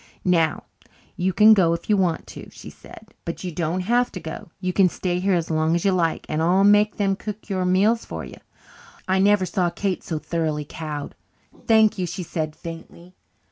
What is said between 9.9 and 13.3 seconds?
so thoroughly cowed. "Thank you," she said faintly.